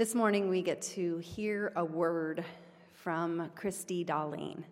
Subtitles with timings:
[0.00, 2.42] This morning, we get to hear a word
[2.94, 4.62] from Christy Darlene.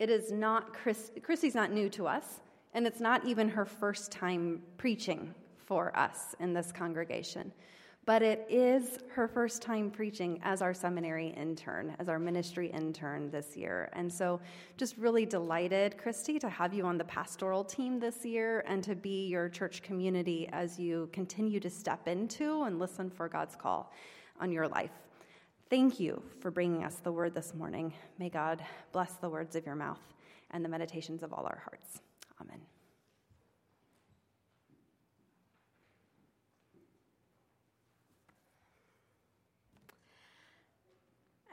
[0.00, 2.40] It is not, Chris, Christy's not new to us,
[2.74, 7.52] and it's not even her first time preaching for us in this congregation.
[8.06, 13.30] But it is her first time preaching as our seminary intern, as our ministry intern
[13.30, 13.88] this year.
[13.92, 14.40] And so,
[14.76, 18.96] just really delighted, Christy, to have you on the pastoral team this year and to
[18.96, 23.92] be your church community as you continue to step into and listen for God's call
[24.40, 24.90] on your life.
[25.68, 27.92] Thank you for bringing us the word this morning.
[28.18, 30.00] May God bless the words of your mouth
[30.52, 32.00] and the meditations of all our hearts.
[32.40, 32.60] Amen.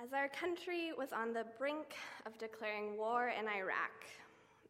[0.04, 4.06] As our country was on the brink of declaring war in Iraq,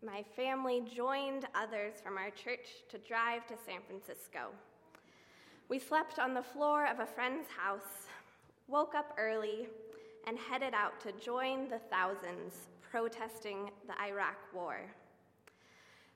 [0.06, 4.52] my family joined others from our church to drive to San Francisco.
[5.70, 8.08] We slept on the floor of a friend's house,
[8.74, 9.68] woke up early,
[10.26, 14.78] and headed out to join the thousands protesting the Iraq war.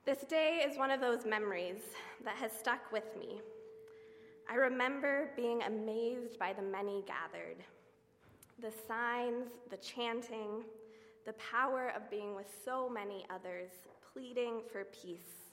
[0.07, 1.81] This day is one of those memories
[2.25, 3.41] that has stuck with me.
[4.49, 7.63] I remember being amazed by the many gathered
[8.59, 10.63] the signs, the chanting,
[11.27, 13.69] the power of being with so many others,
[14.11, 15.51] pleading for peace,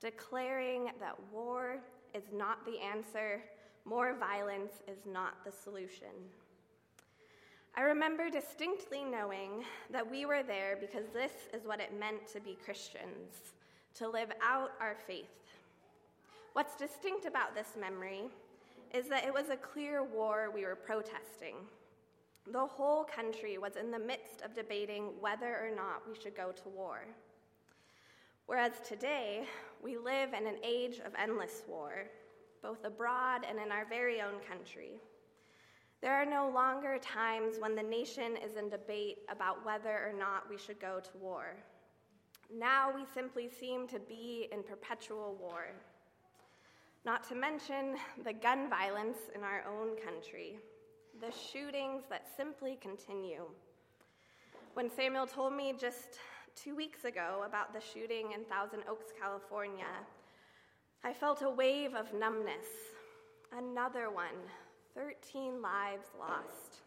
[0.00, 1.78] declaring that war
[2.14, 3.42] is not the answer,
[3.84, 6.14] more violence is not the solution.
[7.76, 12.40] I remember distinctly knowing that we were there because this is what it meant to
[12.40, 13.52] be Christians,
[13.96, 15.24] to live out our faith.
[16.52, 18.30] What's distinct about this memory
[18.92, 21.56] is that it was a clear war we were protesting.
[22.52, 26.52] The whole country was in the midst of debating whether or not we should go
[26.52, 27.00] to war.
[28.46, 29.46] Whereas today,
[29.82, 32.04] we live in an age of endless war,
[32.62, 34.92] both abroad and in our very own country.
[36.04, 40.50] There are no longer times when the nation is in debate about whether or not
[40.50, 41.56] we should go to war.
[42.54, 45.68] Now we simply seem to be in perpetual war.
[47.06, 50.58] Not to mention the gun violence in our own country
[51.22, 53.46] the shootings that simply continue.
[54.74, 56.18] When Samuel told me just
[56.54, 59.86] two weeks ago about the shooting in Thousand Oaks, California,
[61.02, 62.66] I felt a wave of numbness.
[63.56, 64.36] Another one,
[64.96, 66.82] 13 lives lost.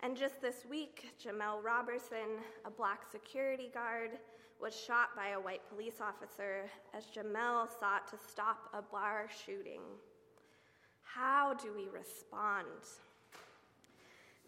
[0.00, 4.10] And just this week, Jemel Roberson, a black security guard,
[4.60, 9.80] was shot by a white police officer as Jemel sought to stop a bar shooting.
[11.02, 12.66] How do we respond?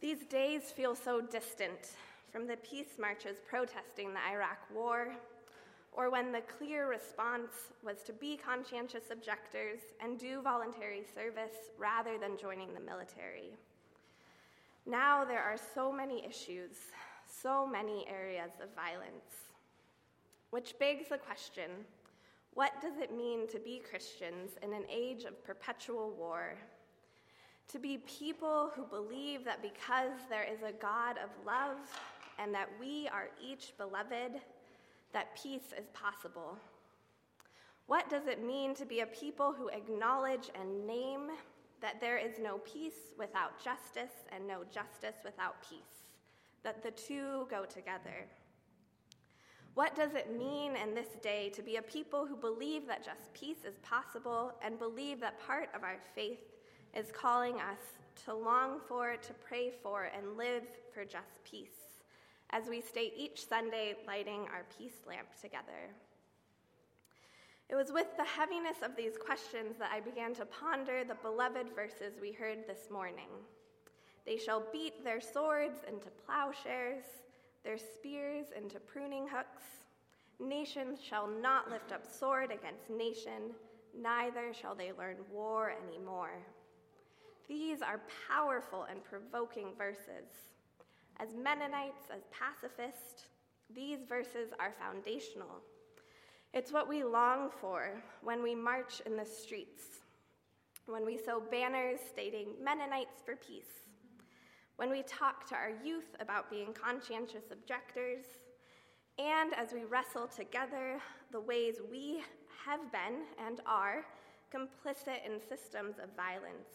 [0.01, 1.95] These days feel so distant
[2.33, 5.15] from the peace marches protesting the Iraq war,
[5.97, 12.19] or when the clear response was to be conscientious objectors and do voluntary service rather
[12.19, 13.57] than joining the military.
[14.85, 16.77] Now there are so many issues,
[17.27, 19.51] so many areas of violence,
[20.51, 21.71] which begs the question
[22.55, 26.57] what does it mean to be Christians in an age of perpetual war?
[27.69, 31.77] to be people who believe that because there is a God of love
[32.39, 34.41] and that we are each beloved,
[35.13, 36.59] that peace is possible.
[37.87, 41.31] What does it mean to be a people who acknowledge and name
[41.81, 46.05] that there is no peace without justice and no justice without peace?
[46.65, 48.27] That the two go together.
[49.75, 53.33] What does it mean in this day to be a people who believe that just
[53.35, 56.41] peace is possible and believe that part of our faith
[56.95, 57.79] is calling us
[58.25, 60.63] to long for, to pray for, and live
[60.95, 61.86] for just peace
[62.51, 65.91] as we stay each Sunday lighting our peace lamp together.
[67.69, 71.75] It was with the heaviness of these questions that I began to ponder the beloved
[71.75, 73.29] verses we heard this morning.
[74.25, 77.05] They shall beat their swords into plowshares,
[77.65, 79.65] their spears into pruning hooks.
[80.39, 83.55] Nations shall not lift up sword against nation,
[83.99, 86.39] neither shall they learn war anymore.
[87.49, 90.29] These are powerful and provoking verses.
[91.19, 93.29] As Mennonites, as pacifists,
[93.75, 95.63] these verses are foundational.
[96.53, 100.01] It's what we long for when we march in the streets,
[100.87, 103.89] when we sew banners stating Mennonites for peace,
[104.77, 108.25] when we talk to our youth about being conscientious objectors,
[109.19, 111.01] and as we wrestle together
[111.33, 112.23] the ways we
[112.67, 114.05] have been and are
[114.55, 116.69] complicit in systems of violence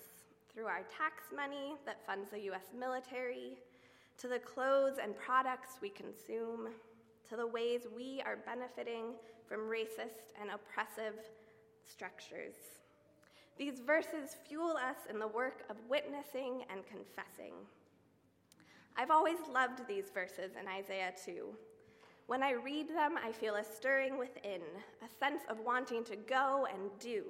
[0.52, 3.58] through our tax money that funds the US military,
[4.22, 6.68] to the clothes and products we consume,
[7.28, 9.16] to the ways we are benefiting
[9.48, 11.16] from racist and oppressive
[11.84, 12.54] structures.
[13.58, 17.54] These verses fuel us in the work of witnessing and confessing.
[18.96, 21.48] I've always loved these verses in Isaiah 2.
[22.28, 24.62] When I read them, I feel a stirring within,
[25.04, 27.24] a sense of wanting to go and do,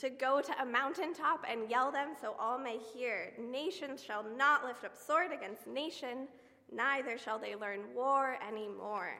[0.00, 3.32] to go to a mountaintop and yell them so all may hear.
[3.38, 6.26] Nations shall not lift up sword against nation,
[6.72, 9.12] neither shall they learn war anymore.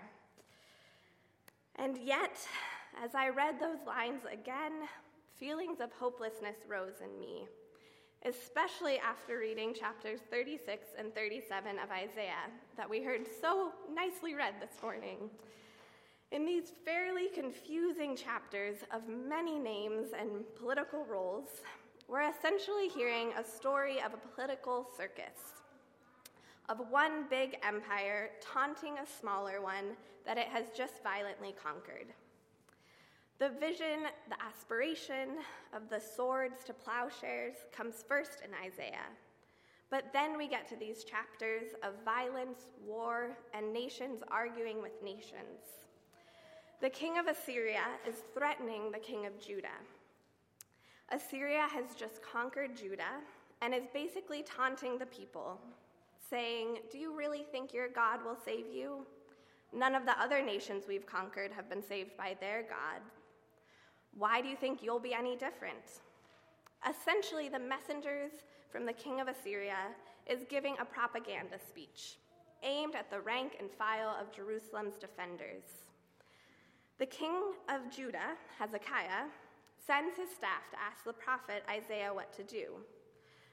[1.76, 2.36] And yet,
[3.02, 4.72] as I read those lines again,
[5.38, 7.46] feelings of hopelessness rose in me,
[8.24, 14.54] especially after reading chapters 36 and 37 of Isaiah that we heard so nicely read
[14.60, 15.30] this morning.
[16.32, 21.48] In these fairly confusing chapters of many names and political roles,
[22.06, 25.58] we're essentially hearing a story of a political circus,
[26.68, 32.14] of one big empire taunting a smaller one that it has just violently conquered.
[33.40, 35.30] The vision, the aspiration
[35.74, 39.10] of the swords to plowshares comes first in Isaiah.
[39.90, 45.80] But then we get to these chapters of violence, war, and nations arguing with nations.
[46.80, 49.68] The king of Assyria is threatening the king of Judah.
[51.10, 53.20] Assyria has just conquered Judah
[53.60, 55.60] and is basically taunting the people,
[56.30, 59.04] saying, Do you really think your God will save you?
[59.74, 63.02] None of the other nations we've conquered have been saved by their God.
[64.16, 66.00] Why do you think you'll be any different?
[66.88, 68.32] Essentially, the messengers
[68.70, 69.88] from the king of Assyria
[70.26, 72.16] is giving a propaganda speech
[72.62, 75.89] aimed at the rank and file of Jerusalem's defenders.
[77.00, 79.24] The king of Judah, Hezekiah,
[79.86, 82.74] sends his staff to ask the prophet Isaiah what to do.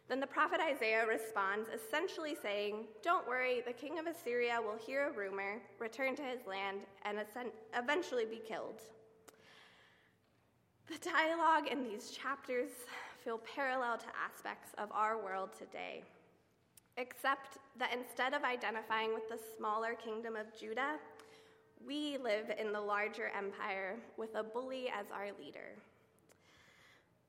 [0.09, 5.07] Then the prophet Isaiah responds, essentially saying, Don't worry, the king of Assyria will hear
[5.07, 7.19] a rumor, return to his land, and
[7.73, 8.81] eventually be killed.
[10.88, 12.71] The dialogue in these chapters
[13.23, 16.03] feel parallel to aspects of our world today,
[16.97, 20.95] except that instead of identifying with the smaller kingdom of Judah,
[21.85, 25.75] we live in the larger empire with a bully as our leader.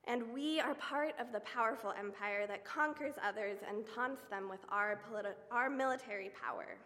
[0.04, 4.60] And we are part of the powerful empire that conquers others and taunts them with
[4.70, 6.78] our, politi- our military power.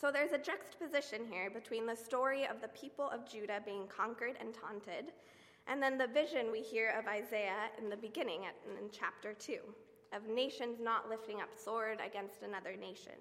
[0.00, 4.36] So there's a juxtaposition here between the story of the people of Judah being conquered
[4.40, 5.12] and taunted
[5.68, 9.58] and then the vision we hear of Isaiah in the beginning, at, in chapter 2,
[10.12, 13.12] of nations not lifting up sword against another nation.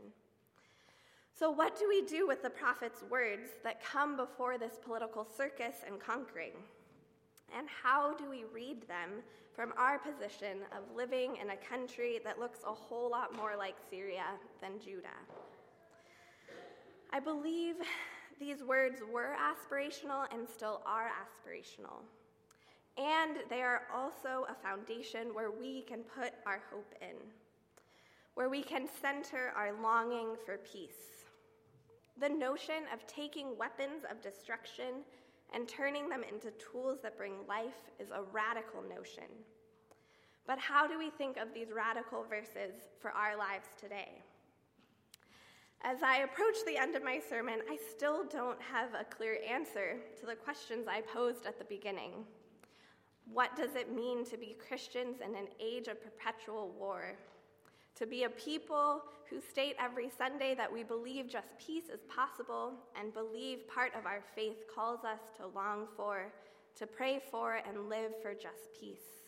[1.34, 5.76] So, what do we do with the prophet's words that come before this political circus
[5.88, 6.54] and conquering?
[7.58, 9.24] And how do we read them
[9.54, 13.76] from our position of living in a country that looks a whole lot more like
[13.86, 14.26] Assyria
[14.62, 15.10] than Judah?
[17.12, 17.76] I believe
[18.40, 22.02] these words were aspirational and still are aspirational.
[22.98, 27.16] And they are also a foundation where we can put our hope in,
[28.36, 31.21] where we can center our longing for peace.
[32.22, 35.04] The notion of taking weapons of destruction
[35.56, 39.24] and turning them into tools that bring life is a radical notion.
[40.46, 44.22] But how do we think of these radical verses for our lives today?
[45.82, 49.98] As I approach the end of my sermon, I still don't have a clear answer
[50.20, 52.24] to the questions I posed at the beginning.
[53.34, 57.18] What does it mean to be Christians in an age of perpetual war?
[57.96, 62.74] To be a people who state every Sunday that we believe just peace is possible
[63.00, 66.32] and believe part of our faith calls us to long for,
[66.78, 69.22] to pray for, and live for just peace.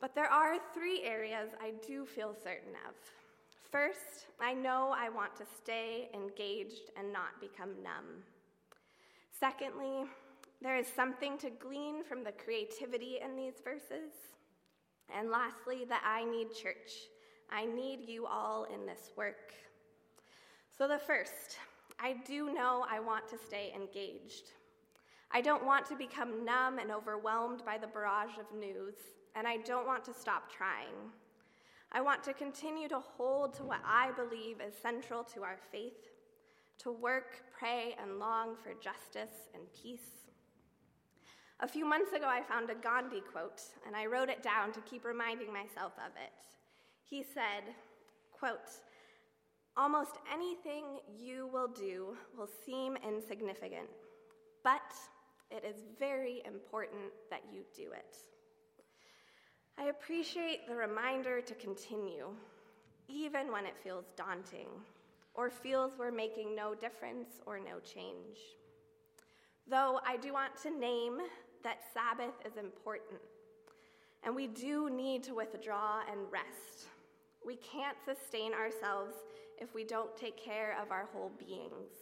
[0.00, 2.94] But there are three areas I do feel certain of.
[3.70, 8.24] First, I know I want to stay engaged and not become numb.
[9.38, 10.04] Secondly,
[10.62, 14.12] there is something to glean from the creativity in these verses.
[15.16, 16.90] And lastly, that I need church.
[17.50, 19.52] I need you all in this work.
[20.76, 21.58] So, the first,
[21.98, 24.52] I do know I want to stay engaged.
[25.30, 28.94] I don't want to become numb and overwhelmed by the barrage of news,
[29.34, 31.12] and I don't want to stop trying.
[31.92, 36.10] I want to continue to hold to what I believe is central to our faith
[36.78, 40.28] to work, pray, and long for justice and peace.
[41.60, 44.80] A few months ago, I found a Gandhi quote, and I wrote it down to
[44.80, 46.32] keep reminding myself of it.
[47.10, 47.74] He said,
[48.30, 48.70] quote,
[49.76, 50.84] Almost anything
[51.18, 53.88] you will do will seem insignificant,
[54.62, 54.94] but
[55.50, 58.16] it is very important that you do it.
[59.76, 62.28] I appreciate the reminder to continue,
[63.08, 64.68] even when it feels daunting
[65.34, 68.38] or feels we're making no difference or no change.
[69.66, 71.18] Though I do want to name
[71.64, 73.20] that Sabbath is important.
[74.22, 76.88] And we do need to withdraw and rest.
[77.46, 79.14] We can't sustain ourselves
[79.58, 81.92] if we don't take care of our whole beings.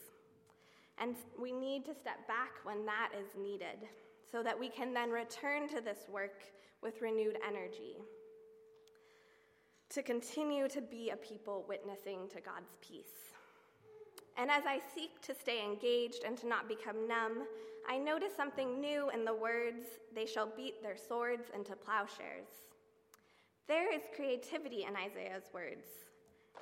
[1.01, 3.89] And we need to step back when that is needed
[4.31, 6.43] so that we can then return to this work
[6.83, 7.97] with renewed energy.
[9.91, 13.33] To continue to be a people witnessing to God's peace.
[14.37, 17.47] And as I seek to stay engaged and to not become numb,
[17.89, 22.47] I notice something new in the words, they shall beat their swords into plowshares.
[23.69, 25.85] There is creativity in Isaiah's words.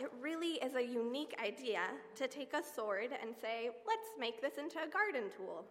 [0.00, 1.82] It really is a unique idea
[2.16, 5.64] to take a sword and say, let's make this into a garden tool.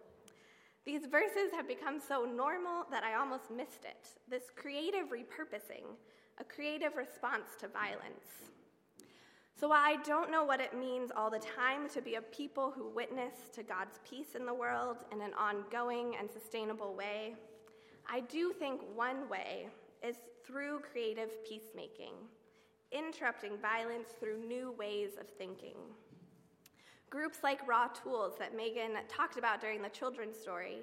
[0.86, 4.08] These verses have become so normal that I almost missed it.
[4.30, 5.84] This creative repurposing,
[6.38, 8.48] a creative response to violence.
[9.60, 12.72] So while I don't know what it means all the time to be a people
[12.74, 17.34] who witness to God's peace in the world in an ongoing and sustainable way,
[18.08, 19.68] I do think one way
[20.02, 22.14] is through creative peacemaking
[22.92, 25.76] interrupting violence through new ways of thinking.
[27.10, 30.78] Groups like Raw Tools that Megan talked about during the children's story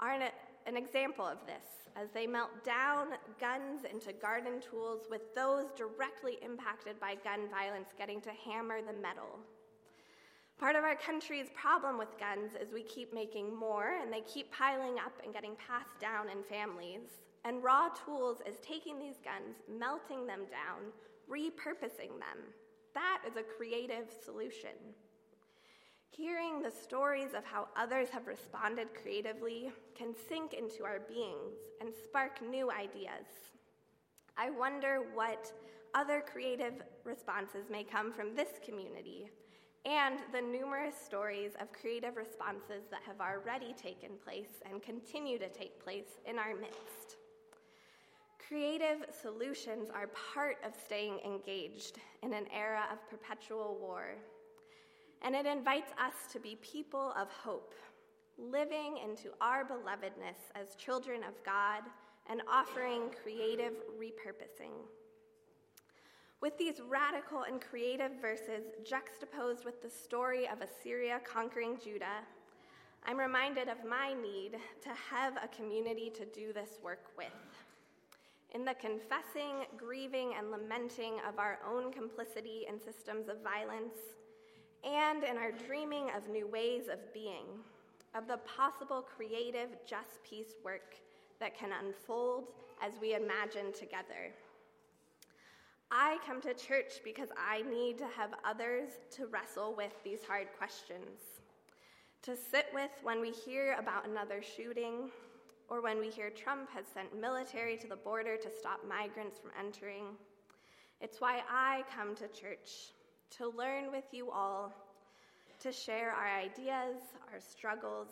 [0.00, 0.30] are an,
[0.66, 3.08] an example of this as they melt down
[3.40, 8.92] guns into garden tools with those directly impacted by gun violence getting to hammer the
[8.92, 9.38] metal.
[10.58, 14.52] Part of our country's problem with guns is we keep making more and they keep
[14.52, 17.27] piling up and getting passed down in families.
[17.48, 20.92] And Raw Tools is taking these guns, melting them down,
[21.30, 22.44] repurposing them.
[22.92, 24.76] That is a creative solution.
[26.10, 31.90] Hearing the stories of how others have responded creatively can sink into our beings and
[32.04, 33.24] spark new ideas.
[34.36, 35.50] I wonder what
[35.94, 36.74] other creative
[37.04, 39.30] responses may come from this community
[39.86, 45.48] and the numerous stories of creative responses that have already taken place and continue to
[45.48, 47.17] take place in our midst.
[48.48, 54.14] Creative solutions are part of staying engaged in an era of perpetual war.
[55.20, 57.74] And it invites us to be people of hope,
[58.38, 61.82] living into our belovedness as children of God
[62.30, 64.72] and offering creative repurposing.
[66.40, 72.24] With these radical and creative verses juxtaposed with the story of Assyria conquering Judah,
[73.04, 74.52] I'm reminded of my need
[74.82, 77.26] to have a community to do this work with
[78.54, 83.98] in the confessing, grieving, and lamenting of our own complicity in systems of violence,
[84.84, 87.46] and in our dreaming of new ways of being,
[88.14, 90.94] of the possible creative, just peace work
[91.40, 92.48] that can unfold
[92.82, 94.32] as we imagine together.
[95.90, 100.48] I come to church because I need to have others to wrestle with these hard
[100.56, 101.20] questions,
[102.22, 105.10] to sit with when we hear about another shooting
[105.68, 109.50] or when we hear Trump has sent military to the border to stop migrants from
[109.58, 110.04] entering.
[111.00, 112.92] It's why I come to church,
[113.36, 114.72] to learn with you all,
[115.60, 116.96] to share our ideas,
[117.32, 118.08] our struggles,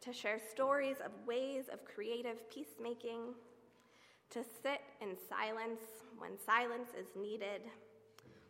[0.00, 3.34] to share stories of ways of creative peacemaking,
[4.30, 5.82] to sit in silence
[6.18, 7.62] when silence is needed,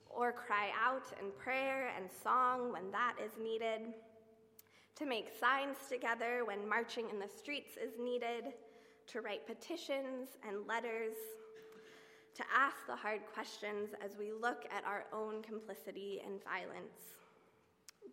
[0.09, 3.93] or cry out in prayer and song when that is needed
[4.99, 8.53] to make signs together when marching in the streets is needed,
[9.07, 11.15] to write petitions and letters,
[12.35, 17.15] to ask the hard questions as we look at our own complicity and violence.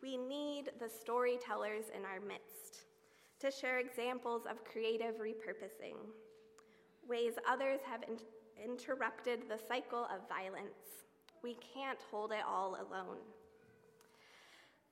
[0.01, 2.85] We need the storytellers in our midst
[3.39, 5.97] to share examples of creative repurposing,
[7.07, 11.05] ways others have in- interrupted the cycle of violence.
[11.43, 13.17] We can't hold it all alone.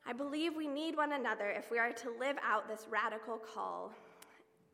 [0.05, 3.91] I believe we need one another if we are to live out this radical call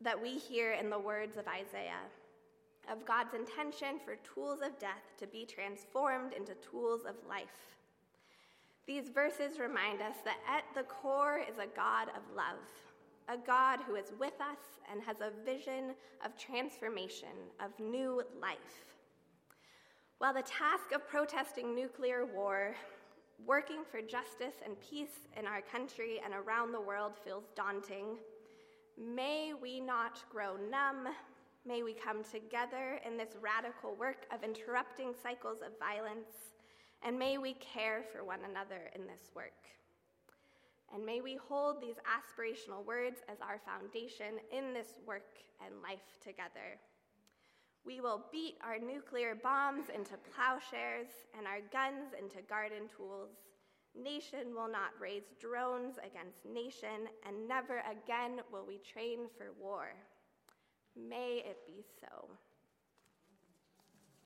[0.00, 2.02] that we hear in the words of Isaiah
[2.90, 7.76] of God's intention for tools of death to be transformed into tools of life.
[8.86, 12.58] These verses remind us that at the core is a God of love,
[13.28, 14.58] a God who is with us
[14.90, 15.94] and has a vision
[16.24, 17.28] of transformation,
[17.64, 18.84] of new life.
[20.18, 22.74] While the task of protesting nuclear war
[23.46, 28.16] working for justice and peace in our country and around the world feels daunting,
[28.98, 31.08] may we not grow numb.
[31.66, 36.56] May we come together in this radical work of interrupting cycles of violence,
[37.02, 39.52] and may we care for one another in this work.
[40.94, 46.18] And may we hold these aspirational words as our foundation in this work and life
[46.24, 46.80] together.
[47.84, 53.30] We will beat our nuclear bombs into plowshares and our guns into garden tools.
[53.94, 59.88] Nation will not raise drones against nation, and never again will we train for war.
[60.96, 62.28] May it be so.